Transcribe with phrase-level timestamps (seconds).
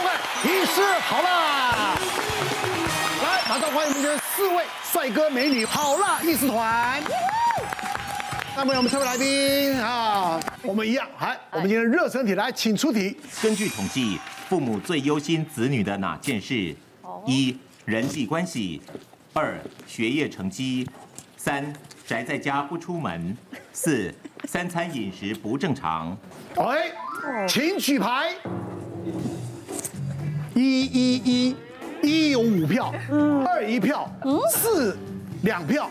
[0.00, 0.16] 收看
[0.48, 1.94] 《医师好啦》。
[3.22, 7.02] 来，马上欢迎我们的四位帅哥美女好辣医师团。
[8.56, 13.14] 那么我们特别来宾啊，我们一样，来，我们今天热身题来，请出题。
[13.42, 14.18] 根据统计，
[14.48, 16.74] 父母最忧心子女的哪件事？
[17.26, 18.80] 一、人际关系；
[19.34, 20.86] 二、学业成绩；
[21.36, 21.70] 三、
[22.06, 23.36] 宅在家不出门；
[23.74, 24.14] 四、
[24.48, 26.16] 三餐饮食不正常。
[26.56, 26.90] 哎，
[27.46, 28.34] 请举牌。
[30.54, 31.56] 一一一，
[32.02, 32.92] 一有五票，
[33.46, 34.10] 二一票，
[34.52, 34.96] 四
[35.42, 35.88] 两票。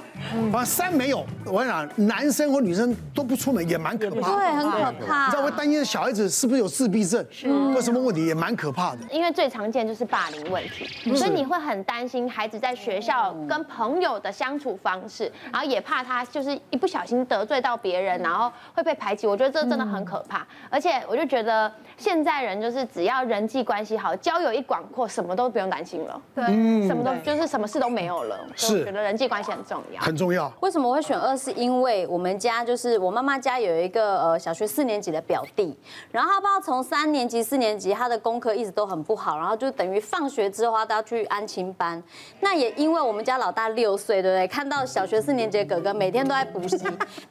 [0.54, 5.26] 啊，三没有，我跟你讲，男生或女生都不出门也蛮可怕的，对，很可怕。
[5.26, 7.26] 你知道会担心小孩子是不是有自闭症，
[7.74, 9.00] 有什么问题也蛮可怕的。
[9.12, 19.26] 因为最常见就是霸凌问题，所以你会很担心孩子在学校跟朋友的相处方式，然后也怕他就是一不小心得罪到别人，然后会被排挤。
[19.26, 26.46] 我觉得这真的很可怕，而且我就觉得现在人就是只要人际关系好，交友一广阔，什么都不用担心了，对，
[26.88, 28.40] 什么都就是什么事都没有了。
[28.56, 30.09] 是，觉得人际关系很重要。
[30.10, 30.52] 很重要。
[30.60, 31.38] 为什么我会选二？
[31.38, 35.78] 是因为我们家就是我妈妈家有一个呃小学四年级的表弟，
[36.12, 42.02] 然后他不知道从三年级、四年级他的功课一直都很不好，然后就等于放学之后他都要去安亲班。
[42.42, 44.48] 那也因为我们家老大六岁，对不对？
[44.48, 46.76] 看到小学四年级的哥哥每天都在补习，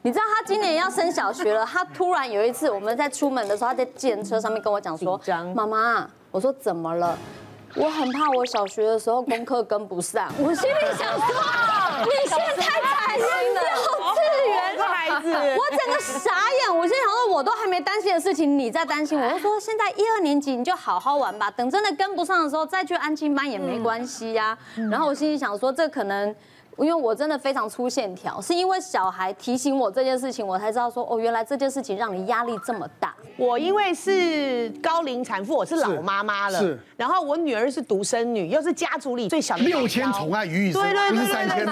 [0.01, 5.19] 你知道他今年要升小学了，他突然有一次我们在出门的时候，他在计程车上面跟我讲说
[5.53, 7.17] ：“妈妈，我说怎么了？”
[7.79, 11.25] 我很怕我小学的时候功课跟不上，我心里想说，
[12.03, 24.57] 你现在太惨心了，幼稚园 的孩子，我整个傻眼，我心里想说，我都还没担心的事情，你在担心，我就说现在一二年级你就好好玩吧，等真的跟不上的时候再去安亲班也没关系呀。
[24.91, 26.35] 然后我心里想说，这可能。
[26.83, 33.13] 因为我真的非常粗线条，是因为小孩提醒我这件事情，我才知道说哦，原来这件事情让你压力这么大。
[33.37, 36.77] 我因为是高龄产妇，我是老妈妈了，是。
[36.97, 39.63] 然后我女儿是独生女，又是家族里最小的。
[39.63, 41.65] 六千宠爱于一身，对对对对，真的，真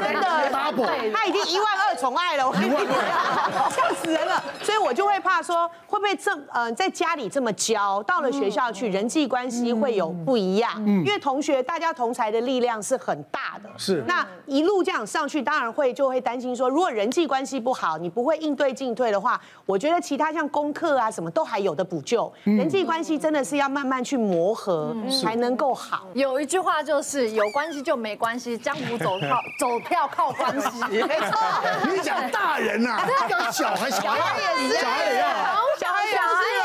[0.77, 4.43] 的，她已经一万二宠爱了，一万二，笑死人了。
[4.61, 10.71] 所以我就会怕说，会不会这呃在家里这么教，到了学校去人际关系会有不一样？
[10.85, 14.03] 嗯，因为同学大家同才的力量是很大的，是。
[14.07, 15.07] 那一路这样。
[15.07, 22.31] 上去当然会就会担心说，如果人际关系不好，你不会应对进退的话，我觉得其他像功课啊什么都还有的补救。
[22.43, 24.93] 人际关系真的是要慢慢去磨合
[25.23, 26.07] 才能够好。
[26.13, 30.83] 有一句话就是有关系就没关系，江湖走靠 走跳靠关系。
[31.07, 31.39] 没错，
[31.89, 32.99] 你讲大人呐，
[33.29, 35.27] 讲小孩，小孩也是，小孩也要，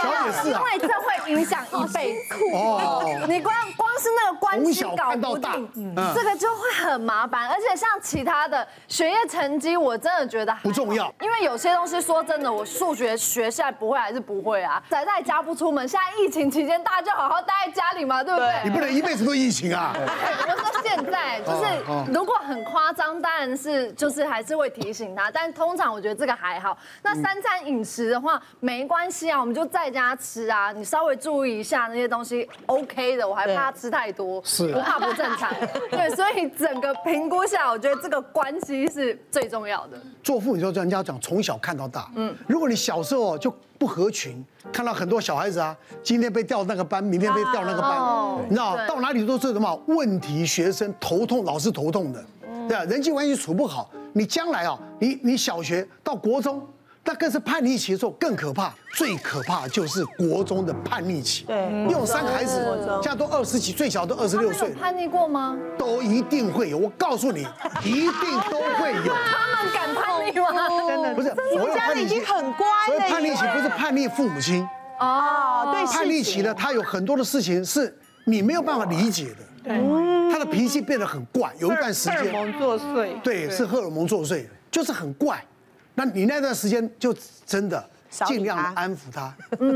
[0.03, 2.35] 小孩小孩也是，因为这会影响一辈子。
[2.55, 8.23] 哦，你光光是那个关系搞不定，这个就会很麻烦，而且像其。
[8.23, 14.81] 其他的学业成绩，我真的觉得不重要，因为有些东西说真的，我数学学下来不会还是不会啊。
[14.89, 18.61] 宅在家不出门，现在疫情期间，大家就好好待在家里嘛，对不对？
[18.63, 19.93] 你不能一辈子都疫情啊。
[19.97, 26.79] 我说现在就是，如果很夸张，当然是就是还是会提醒他，但通常我觉得这个还好。
[27.03, 33.29] 那三餐饮食的话，没关系啊，我们就在家吃啊，你稍微注意一下那些东西，OK 的。
[33.29, 35.53] 我还怕他吃太多，是不怕不正常。
[35.91, 38.23] 对，所以整个评估下，我觉得这个。
[38.33, 40.01] 关系是最重要的。
[40.23, 42.11] 做父母就专家讲从小看到大。
[42.15, 44.43] 嗯，如果你小时候就不合群，
[44.73, 52.25] 看到很多小孩子啊，今天被调那个班，明天被调那个班，你知道到哪里都是什么问题学生，头痛，老是头痛的，
[52.67, 56.67] 对啊，人际关系处不好，你将来啊，你你小学到国中。
[57.05, 61.45] 那更是叛逆期的时候更可怕，最可怕就是国中的叛逆期。
[61.45, 62.65] 对，你有三个孩子，
[63.03, 64.71] 现在都二十几，最小都二十六岁。
[64.71, 65.59] 叛逆过吗？
[65.77, 67.41] 都一定会有，我告诉你，
[67.85, 69.13] 一定都会有。
[69.15, 70.69] 他们敢叛逆吗？
[70.87, 72.87] 真的不是，我家里已经很乖了。
[72.87, 74.67] 所以叛逆期不是叛逆父母亲
[75.01, 77.93] 哦，对，叛逆期呢，他有很多的事情是
[78.27, 79.39] 你没有办法理解的。
[79.65, 82.19] 对，他的脾气变得很怪，有一段时间。
[82.19, 83.21] 荷尔蒙作祟。
[83.23, 85.45] 对，是荷尔蒙作祟，就是很怪。
[85.95, 87.15] 那你那段时间就
[87.45, 87.85] 真的
[88.27, 89.35] 尽量的安抚他，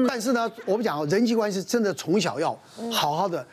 [0.08, 2.58] 但是呢，我们讲人际关系真的从小要
[2.92, 3.46] 好好的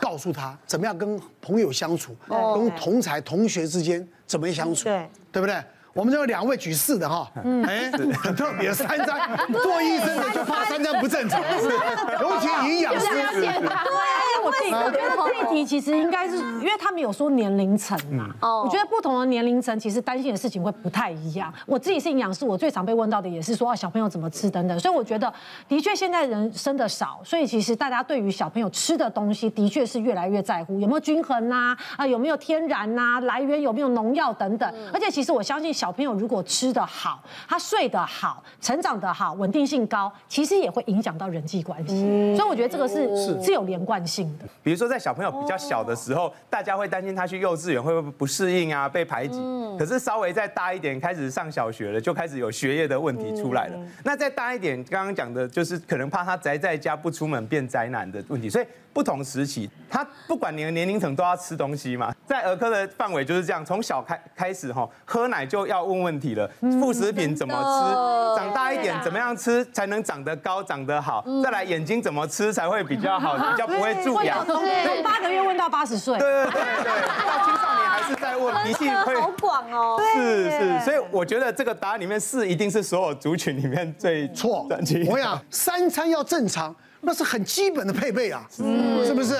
[0.00, 5.62] 告诉他怎么样跟朋友相处，跟同才同学之间怎么相处，对，对不对？
[5.92, 7.30] 我们这有两位举四的哈，
[7.66, 9.18] 哎，很特别，三张
[9.62, 11.40] 做医生的就怕三张不正常，
[12.20, 13.06] 尤其营养师。
[14.50, 18.34] 对，我自己我觉得这一题其实应该是，因为他们有说年龄层嘛。
[18.40, 18.62] 哦。
[18.64, 21.52] 我觉得不同的年龄层其实担心的事情会不太一样。
[21.66, 24.78] 我自己是营养师，我最常被问到的也是说啊，小朋友怎么吃等等。
[24.80, 25.32] 所以我觉得，
[25.68, 31.76] 的确现在人生的少，所以其实大家对于小朋友吃的东西，的确是越来越在乎，有没有均衡呐？
[31.96, 33.20] 啊，有没有天然呐？
[33.20, 34.72] 来源有没有农药等等。
[34.92, 42.34] 而且其实我相信，小朋友如果吃的好，他睡得好，成长得好，稳定性高，其实也会影响到人际关系。
[42.36, 44.44] 所以我觉得这个是是有连贯性的。
[44.62, 49.40] 比如说在小朋友比较小的时候，大家会担心他去幼稚园会不会不适应啊，被排挤。
[49.78, 53.78] 可是稍微再大一点，开始上小学了，就开始有学业的问题出来了。
[54.04, 58.48] 那再大一点，刚刚讲的就是可能怕他宅在家不出门变宅男的问题。
[58.48, 62.14] 所以不同时期，他不管你的年龄层都要吃东西嘛。
[62.26, 66.50] 在儿科的范围就是这样，从小开开始哈，喝奶就要问问题了，
[66.80, 68.40] 副食品怎么吃？
[68.40, 71.24] 长大一点怎么样吃才能长得高、长得好？
[71.44, 74.44] 再来眼睛怎么吃才会比较好， 比较不会蛀牙？
[74.44, 76.18] 从八个月问到八十岁。
[76.18, 80.00] 对对对对，到青少年还是在问脾气会好广哦。
[80.14, 84.68] 是是，所以我觉得这个答案里面是一定是所有族群里面最错。
[85.08, 86.74] 我想三餐要正常。
[87.02, 89.36] 那是很基本的配备啊，是不是？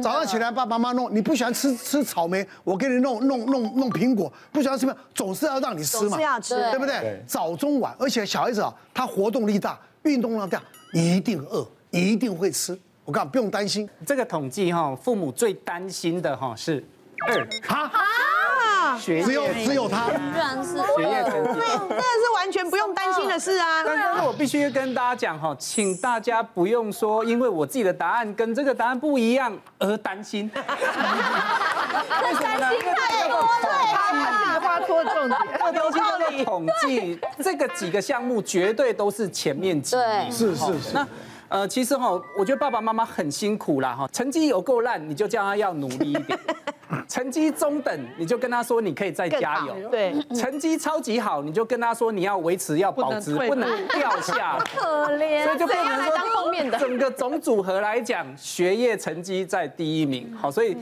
[0.00, 7.20] 早上起来，爸爸妈妈弄，你不喜欢吃吃草莓，我给你弄弄弄弄苹果，不喜欢吃什么，总是要让你吃嘛，是要吃，对不对？
[7.26, 10.62] 早中晚，而且小孩子啊，他活动力大，运动量大，
[10.92, 12.78] 一定饿，一定会吃。
[13.10, 13.90] 我告诉你，不用担心。
[14.06, 16.84] 这个统计哈，父母最担心的哈是
[17.26, 17.48] 二。
[17.66, 17.90] 哈。
[19.00, 23.82] 只有只有他，居然是学业成绩，真的是完全不用担心的事啊。
[23.82, 30.50] 但是我必须跟大家讲哈，请大家不用说，因为我自己的答案跟这个答案不一样而担心。
[30.54, 30.60] 为
[32.34, 32.68] 什么呢？
[32.94, 33.48] 太多了，
[33.90, 39.96] 他话说重点，这个东西叫做统计，这个几个项目绝对都是前面几。
[39.96, 40.94] 对，是是是。
[40.94, 41.06] 那
[41.50, 46.38] 呃，其实哈，我觉得爸爸妈妈很辛苦啦哈，成绩有够烂，你就叫他要努力一点。
[47.08, 49.88] 成绩中等，你就跟他说你可以再加油。
[49.90, 54.58] 对，成绩超级好，你就跟他说你要维持要保持，不能掉下。
[54.76, 60.34] 可怜，所以就变成说后面的整个总组合来讲，学业成绩在第一名。
[60.36, 60.76] 好，所以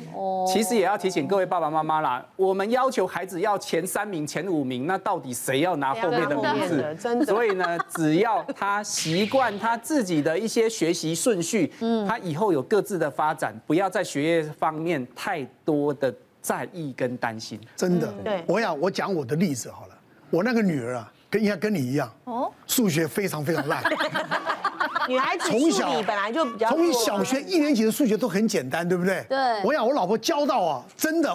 [0.47, 6.97] 其实也要提醒各位爸爸妈妈啦，我们要求孩子要前三名、前五名，那到底谁要拿后面的名字？
[7.01, 7.27] 真的。
[7.27, 18.13] 所以呢，只要他习惯他自己的一些学习顺序，嗯他以后有各自的发展，不要在学业方面太多的在意跟担心，真的。
[18.25, 19.95] 对，我想我讲我的例子好了。
[20.31, 23.83] 我那个女儿啊，跟应该跟你一样，哦，数学非常非常烂。
[25.09, 29.25] 女孩子从小本来就比较，从小学一年级的数学都很简单，对不对？
[29.29, 29.39] 对。
[29.65, 31.35] 我想我老婆教到啊，真的，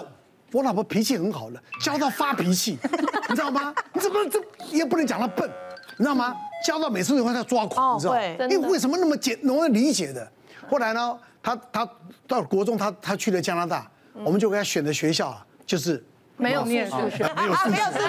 [0.52, 2.78] 我老婆脾气很好了，教到发脾气，
[3.28, 3.74] 你知道吗？
[3.92, 4.40] 你怎么这
[4.70, 5.50] 也不能讲她笨，
[5.98, 6.36] 你知道吗？
[6.64, 8.20] 教到每次都会她抓狂，你知道吗？
[8.48, 10.30] 因为为什么那么简容易理解的？
[10.70, 11.88] 后来呢，她她
[12.28, 13.90] 到国中，她她去了加拿大。
[14.22, 16.02] 我们就给他选的学校啊，就是
[16.36, 18.04] 没有念数学，没有数学，没有数学，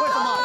[0.00, 0.38] 为什么？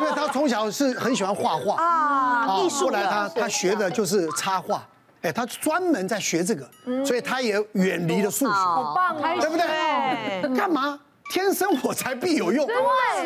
[0.00, 2.86] 因为他从小是很喜欢画画啊，艺术。
[2.86, 4.84] 后来他他学的就是插画，
[5.22, 6.68] 哎，他专门在学这个，
[7.04, 10.56] 所以他也远离了数学，好棒，对不对？
[10.56, 10.98] 干嘛？
[11.32, 12.68] 天生我材必有用，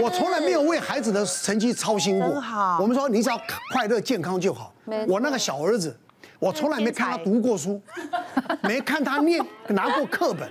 [0.03, 2.29] 我从来没有为孩子的成绩操心过。
[2.79, 3.41] 我们说你只要
[3.73, 4.75] 快乐健康就好。
[5.09, 5.97] 我那个小儿子。
[6.39, 7.81] 我从来没看他读过书，
[8.63, 10.51] 没看他念拿过课本，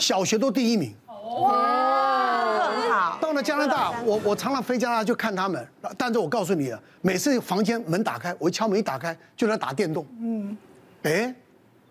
[0.00, 0.94] 小学都第一名。
[1.42, 3.18] 哇，很好。
[3.20, 5.66] 到了加拿大，我我常常飞加拿大就看他们，
[5.98, 10.06] 但是我告诉你了，每次房间门打开，我一敲门一打开就在打电动。
[10.20, 10.56] 嗯，
[11.02, 11.34] 哎，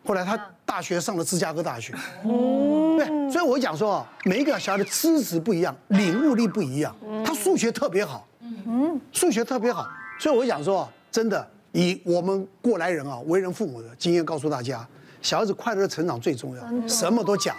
[0.06, 1.94] 后来他大学上了芝加哥大学。
[2.24, 6.96] 嗯，对，所以我讲说，每一个小孩的资质不一样，领悟力不一样。
[7.24, 9.86] 他数学特别好，嗯，数学特别好，
[10.18, 11.46] 所以我想说，真的。
[11.76, 14.88] 以我们过来人啊，为人父母的经验告诉大家，
[15.22, 17.58] 小孩子快乐的成长最重要，什么都假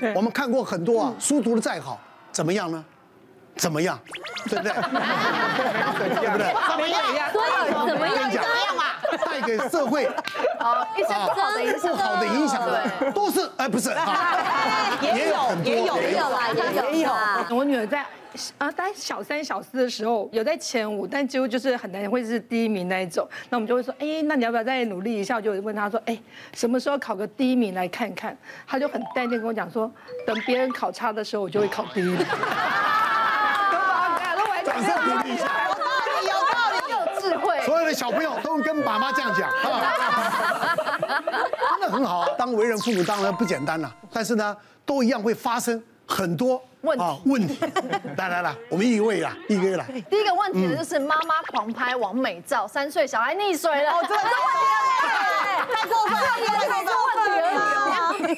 [0.00, 0.14] 的。
[0.14, 2.00] 我们看过很多啊，书读的再好，
[2.32, 2.82] 怎么样呢？
[3.58, 3.98] 怎么样？
[4.48, 4.72] 对不对？
[5.98, 6.46] 对不对？
[6.68, 7.30] 怎么样？
[7.32, 7.50] 所以
[7.88, 8.30] 怎么样？
[8.30, 8.96] 怎么样啊？
[9.26, 10.06] 带给社会
[10.58, 15.34] 啊一些不好的影响，不好的影响的都是哎，不是啊， 也有
[15.64, 16.48] 也有也有啦，
[16.92, 17.10] 也有。
[17.56, 18.04] 我女儿在。
[18.58, 23.26] 啊，大概小三、小四的时候有在前五，但几乎就是很难会是第一名那一种。
[23.48, 25.36] 那我们就会说，哎，那你要不要再努力一下？
[25.36, 26.16] 我就问他说，哎，
[26.54, 28.36] 什么时候考个第一名来看看？
[28.66, 29.90] 他就很淡定跟我讲说，
[30.26, 32.18] 等别人考差的时候，我就会考第一名。
[34.82, 37.60] 掌声鼓励一下，有道理，有道理，有智慧。
[37.64, 39.70] 所有的小朋友都跟爸妈这样讲，真
[41.80, 42.28] 的很好啊。
[42.38, 44.56] 当为人父母当然不简单了，但是呢，
[44.86, 45.82] 都一样会发生。
[46.10, 47.58] 很多问题，问题，
[48.16, 49.84] 来来来，我们一位啦，一位来。
[50.08, 54.30] 第一个问题就是妈妈狂拍完美照，三岁小孩溺水了，哦，这个问题
[55.52, 56.18] 了，太过分了，
[56.66, 57.30] 太过分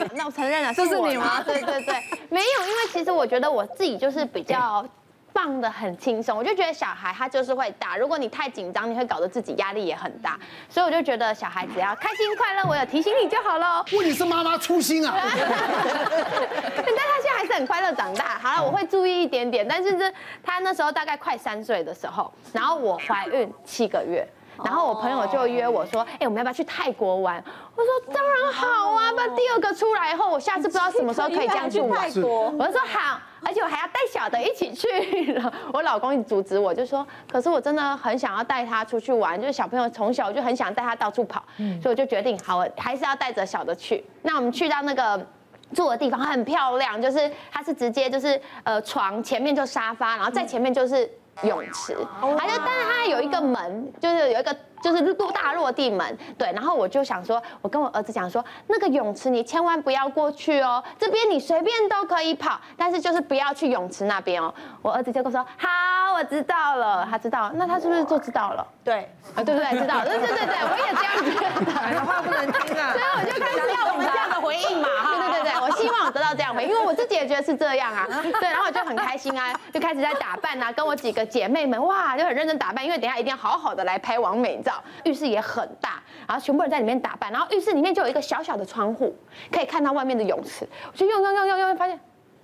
[0.00, 0.08] 了。
[0.16, 1.40] 那我承认了，这是你吗？
[1.46, 4.84] 对对对，没有，因为其实我觉得我自己就是比较。
[5.32, 7.96] 放的很轻松，我就觉得小孩他就是会大。
[7.96, 10.38] 如果你太紧张，你会搞得自己压力也很大。
[10.68, 13.84] 所以我就觉得小孩只要开心快乐，我有提醒你就好了。
[13.92, 15.14] 问题是妈妈粗心啊。
[15.22, 18.38] 但他现在还是很快乐长大。
[18.38, 19.66] 好了，我会注意一点点。
[19.66, 24.26] 但是这他那时候大概快三岁的时候，然后我怀孕七个月。
[24.64, 27.42] 然后我朋友就约我说：“哎，我们要不要去泰国玩？”
[27.74, 29.10] 我说：“当然好啊！
[29.16, 35.52] 那第二个出来以后，我下次不知道什么时候可以这样去玩。”我就说：“好，而且我还要带小的一起去了。
[35.72, 41.42] ”我老公一直阻止我，就说：“可是我真的很想要带他出去玩，就是小朋友从小我就很想带他到处跑，
[41.82, 44.04] 所以我就决定好，我还是要带着小的去。
[44.22, 45.26] 那我们去到那个
[45.74, 51.10] 住的地方很漂亮，就是它是直接就是呃床前面就沙发，然后在前面就是。
[51.42, 51.96] 泳池，
[52.38, 56.50] 还就但是它有一个门，就是有一个就是落大落地门，对。
[56.52, 64.52] 然后我就想说，我跟我儿子讲说，那个泳池你千万不要过去哦，这边你随便都可以跑，但是就是不要去泳池那边哦。
[64.82, 68.66] 我儿子就跟我说，好，我知道了，他知道，那他是不是就知道了？
[68.84, 69.78] 对，啊，对不对？
[69.78, 71.30] 知道，对对对对，我也这样子。
[71.94, 72.92] 讲话不能听啊。
[72.96, 74.06] 所以我就开始要我们
[74.68, 75.16] 应嘛，哈。
[75.16, 78.06] 对对对对，我希望我得到这样回应，因为我自己也觉得是这样啊。
[78.22, 81.24] 对，然后我就很开心啊，就开始在打扮啊，跟我几个。
[81.30, 84.82] 姐妹们哇，就很认真打扮，因为等下一定要好好的来拍完美照。
[85.04, 89.16] 浴室也很大，然后全部人在里面打扮，然后浴室里面就有一个小小的窗户，
[89.52, 90.68] 可以看到外面的泳池。
[90.90, 91.98] 我就用用用用用，发现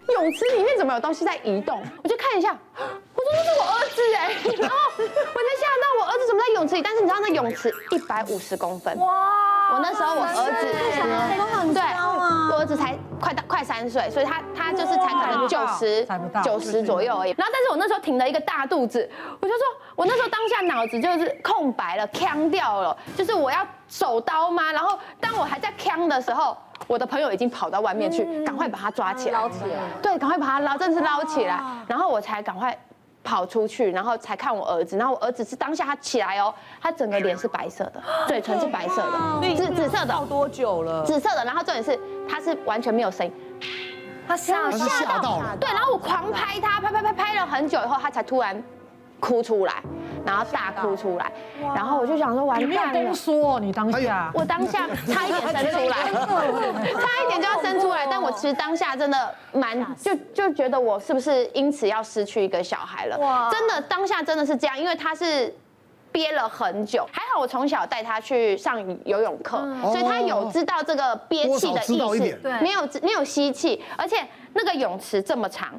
[0.08, 1.82] 泳池里面怎么有东西在移动？
[2.02, 6.82] 我就看一下，我说那是我儿子哎，然后我才吓到，我儿子怎么在泳池里？
[6.82, 9.45] 但是你知道那泳池一百五十公分哇。
[9.72, 10.66] 我那时候我儿子
[11.74, 11.82] 对，
[12.50, 16.06] 我儿子才快到快三岁，所以他他就是才可能九十
[16.42, 17.34] 九十左右而已。
[17.36, 19.08] 然后，但是我那时候挺了一个大肚子，
[19.40, 19.60] 我就说，
[19.94, 24.72] 我那时候当下脑子就是空白了，呛掉了，就是我要手刀吗？
[24.72, 26.56] 然后当我还在呛的时候，
[26.86, 32.76] 我的朋友已经跑到外面去，赶快把他抓起来，捞起来，对，赶快把他捞，真的是捞起来，然后我才赶快。
[33.26, 40.14] 跑出去，然后才看我儿子，然后我儿子是当下他起来哦，他整个脸是白色的，嘴唇是白色的，紫紫色的。
[40.14, 41.04] 泡多久了？
[41.04, 43.32] 紫色的，然后重点是他是完全没有声音，
[44.28, 48.62] 他吓吓到了，对，然后我狂拍他，拍拍拍拍了很久以后，他才突然
[49.18, 49.82] 哭出来。
[50.26, 51.32] 然后大哭出来，
[51.74, 52.92] 然后我就想说完蛋了。
[52.92, 63.16] 你没有说你当下，我当下差一点生出来，差一点就要生出来，但我其实当下真的蛮就就觉得我是不是因此要失去一个小孩了？
[63.18, 65.54] 哇，真的当下真的是这样，因为他是
[66.10, 74.16] 憋了很久，还好我从小带他去上游泳课，所以他有知道这个憋气的意思，对，没有没有吸气，而且
[74.54, 75.70] 那个泳池这么长。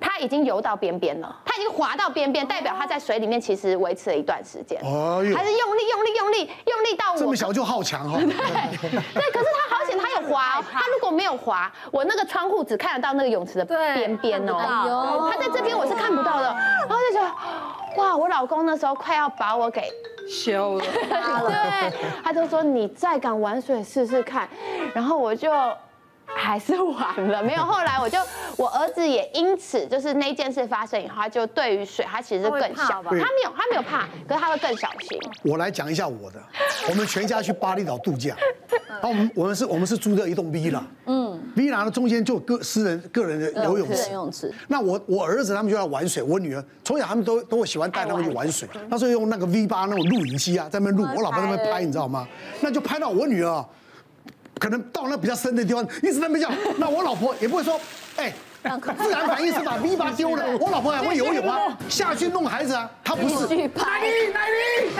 [0.00, 16.44] 他已经游到边边了，它已经滑到边边，代表它在水里面其实维持了一段时间，还是用力用力用力用力到我这么小就好强哦， 对对，可是它好险它有滑， 它如果没有滑，我那个窗户只看得到那个泳池的边边哦，他在这边我是看不到的，
[16.88, 19.82] 然后就觉得哇，我老公那时候快要把我给
[20.28, 20.84] 休了，
[21.48, 24.48] 对，他就说你再敢玩水试试看，
[24.94, 25.50] 然后我就。
[26.34, 27.62] 还是完了， 没有。
[27.62, 28.18] 后来我就，
[28.56, 35.18] 我儿子也因此就是那件事发生以后，他就对于水，他其实更小，他没有，他没有怕，可是他会更小心。
[35.42, 36.40] 我来讲一下我的，
[36.88, 38.36] 我们全家去巴厘岛度假，
[38.88, 44.52] 然 后我们我们是我们是租的一栋 villa，嗯，villa 的中间就个私人个人的游泳池，游泳池。
[44.68, 52.26] 那我我儿子他们就要玩水，我女儿从小他们都都会喜欢带他们去玩水，那时候用那个 V 八那种录影机啊，在那边录，我老婆在那边拍，你知道吗？
[52.60, 53.64] 那就拍到我女儿。
[54.58, 57.80] 可能到那比较深的地方，一直在那叫， 那我老婆也不会说，
[58.16, 58.32] 哎，
[59.02, 60.44] 自然反应是把 V 八丢了。
[60.58, 63.46] 我老婆还会游泳啊，下去弄孩子啊，她不是。
[63.46, 63.68] 奶奶
[64.34, 64.48] 奶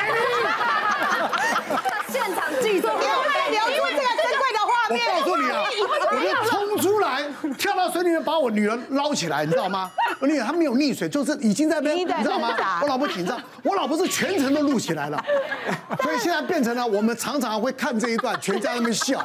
[2.09, 4.97] 现场记录，因为因为这个珍贵的画面。
[5.07, 5.55] 我告诉你啊，
[6.13, 7.23] 我就冲出来，
[7.59, 9.91] 跳到水里面把我女儿捞起来，你知道吗？
[10.19, 12.57] 我女儿她没有溺水，就是已经在那边，你知道吗？
[12.81, 15.23] 我老婆紧张，我老婆是全程都录起来了，
[16.03, 19.25] 所以现在变成了我们常常会看这一段，全家在那边笑。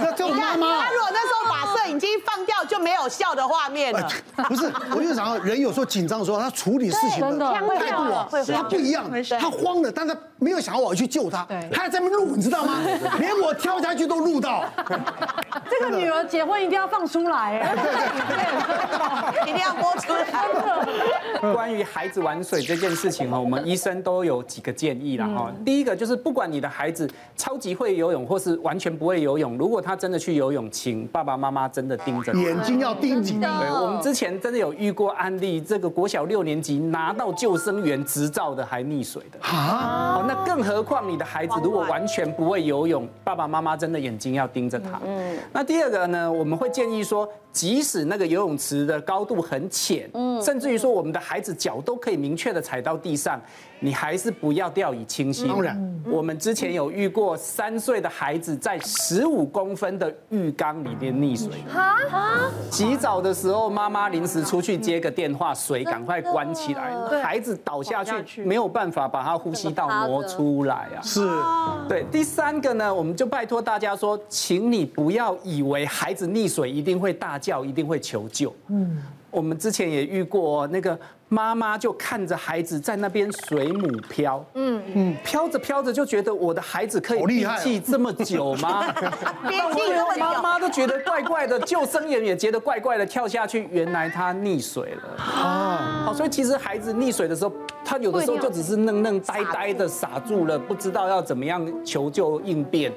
[0.00, 4.08] 那这种妈妈，他如果那时候把摄影机放掉，就没有笑的画面了。
[4.48, 9.10] 不是，我就想人有时候紧张的时候，他处理事情的态度啊，他不一样。
[9.40, 12.78] 他慌了，但他没有想要我去救他，他还在那边录，你知道吗？
[13.18, 14.64] 连我跳下去都录到。
[15.78, 17.74] 这个女儿结婚一定要放出来，
[19.46, 21.52] 一定要播出来。
[21.52, 25.52] 关于孩子玩水这件事情哈，我们医生都有几个建议了哈。
[25.64, 33.40] 第一个就是，不管你的孩子超级会游泳，或是完全不会游泳，如果他真的去游泳，请爸爸妈妈真的盯着，眼睛要盯紧。
[33.40, 40.24] 对，我们之前真的有遇过案例，这个国小六年级拿到救生员执照的还溺水的啊。
[40.26, 45.00] 那更何况你的孩子如果完全不会游泳，爸爸妈妈真的眼睛要盯着他。
[45.06, 45.36] 嗯。
[45.52, 53.40] 那第二个呢，我们会建议说，即使那个游泳池的高度很浅，嗯，甚至于说我们的孩子脚都可以明确的踩到地上，
[53.78, 55.46] 你还是不要掉以轻心。
[55.46, 61.52] 当然，我们之前有遇过三岁的孩子在十五公分的浴缸里面溺水。
[61.72, 66.92] 啊，洗澡的时候，妈妈临时出去接个电话，水赶快关起来，
[67.22, 70.98] 孩子倒下去，没有办法把他呼吸道挪出来啊。
[71.00, 71.20] 是，
[71.88, 72.04] 对。
[72.10, 78.54] 第三个呢，我们就拜托大家说，请你不要以为孩子溺水一定会大叫，一定会求救。
[78.68, 80.98] 嗯，我们之前也遇过那个
[81.28, 88.90] 妈妈就看着孩子在那边水母漂，嗯嗯，漂着飘着就觉得我的孩子可以憋气这么久吗？
[89.48, 95.22] 憋气妈妈都觉得怪怪的，救生员也觉得怪怪的，跳下去，原来他溺水了。
[95.22, 97.52] 啊，好，所以其实孩子溺水的时候，
[97.84, 102.92] 他有的时候就只是愣愣呆呆的傻住了，不知道要怎么样求救应变。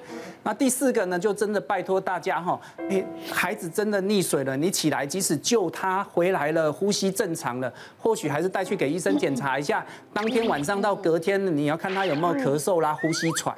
[0.47, 2.57] 那第四个呢，就真的拜托大家哈，
[2.89, 9.85] 哎，孩子真的溺水了，你起来，即使救他回来了，呼吸正常了，或许还是带去给医生检查一下。
[10.13, 13.53] 当天晚上到隔天，你要看他有没有咳嗽啦、呼吸喘，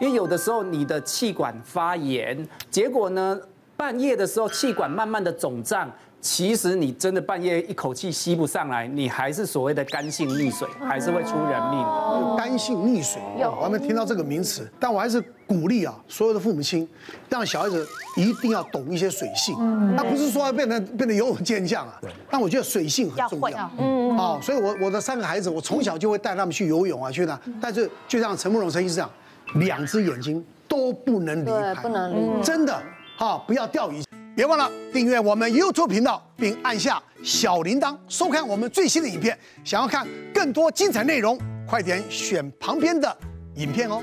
[0.00, 2.36] 因为有的时候你的气管发炎，
[2.68, 3.40] 结果呢，
[3.76, 5.88] 半夜的时候气管慢慢的肿胀。
[6.20, 12.36] 其实你真的半夜一口气吸不上来，你还是所谓的干性溺水，还是会出人命的。
[12.36, 15.20] 干性溺水，我还没听到这个名词，但我还是
[15.52, 16.88] 鼓励啊，所有的父母亲，
[17.28, 19.54] 让小孩子一定要懂一些水性。
[19.96, 23.70] 他不是说要变得变得游泳健将啊，但我觉得水性很重要。
[23.78, 27.38] 嗯，啊，所以我我的三个孩子，我从小就会带他们去游泳啊，去哪。
[27.60, 29.10] 但是就像陈慕容陈医师这样，
[29.56, 32.74] 两只眼睛都不能离开，不能离，真的
[33.18, 34.02] 啊，不要钓鱼。
[34.34, 39.38] 别忘了订阅我们 YouTube 频道，并按下小铃铛，收看我们最新的影片。
[39.62, 43.14] 想要看更多精彩内容，快点选旁边的
[43.56, 44.02] 影片哦。